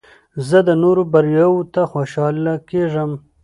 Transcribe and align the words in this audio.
زه 0.47 0.57
د 0.67 0.69
نورو 0.83 1.03
بریاوو 1.13 1.69
ته 1.73 1.81
خوشحاله 1.91 2.53
کېږم. 2.69 3.11